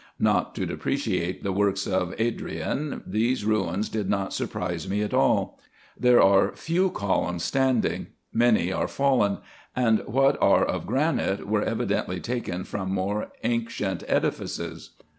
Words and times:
Not 0.17 0.55
to 0.55 0.65
depreciate 0.65 1.43
the 1.43 1.51
works 1.51 1.85
of 1.85 2.15
Adrian, 2.17 3.03
these 3.05 3.45
ruins 3.45 3.87
did 3.87 4.09
not 4.09 4.33
surprise 4.33 4.89
me 4.89 5.03
at 5.03 5.13
all. 5.13 5.59
There 5.95 6.19
are 6.19 6.55
few 6.55 6.89
columns 6.89 7.43
standing; 7.43 8.07
many 8.33 8.73
are 8.73 8.87
fallen; 8.87 9.37
and 9.75 9.99
what 10.07 10.41
are 10.41 10.65
of 10.65 10.87
granite 10.87 11.45
were 11.45 11.61
evidently 11.61 12.19
taken 12.19 12.63
from 12.63 12.91
more 12.91 13.31
ancient 13.43 14.03
edifices. 14.07 14.95